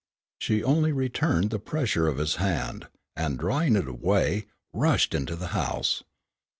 [0.39, 5.49] She only returned the pressure of his hand, and drawing it away, rushed into the
[5.53, 6.01] house.